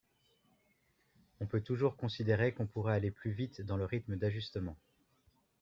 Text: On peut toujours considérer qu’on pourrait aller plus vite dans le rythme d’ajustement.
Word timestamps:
On 1.41 1.45
peut 1.45 1.61
toujours 1.61 1.95
considérer 1.95 2.55
qu’on 2.55 2.65
pourrait 2.65 2.95
aller 2.95 3.11
plus 3.11 3.29
vite 3.29 3.61
dans 3.61 3.77
le 3.77 3.85
rythme 3.85 4.15
d’ajustement. 4.15 4.75